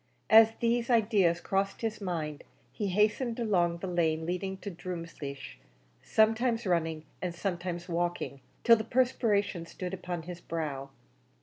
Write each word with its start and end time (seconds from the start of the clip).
As 0.31 0.53
these 0.59 0.89
ideas 0.89 1.39
crossed 1.39 1.81
his 1.81 2.01
mind 2.01 2.43
he 2.71 2.87
hastened 2.87 3.39
along 3.39 3.77
the 3.77 3.85
lane 3.87 4.25
leading 4.25 4.57
to 4.57 4.71
Drumleesh, 4.71 5.59
sometimes 6.01 6.65
running 6.65 7.05
and 7.21 7.35
sometimes 7.35 7.87
walking, 7.87 8.41
till 8.63 8.77
the 8.77 8.83
perspiration 8.83 9.67
stood 9.67 9.93
upon 9.93 10.23
his 10.23 10.41
brow. 10.41 10.89